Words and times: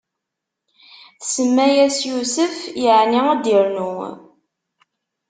Tsemma-yas 1.21 1.97
Yusef, 2.09 2.55
yeɛni 2.83 3.19
ad 3.33 3.39
d-irnu. 3.43 3.93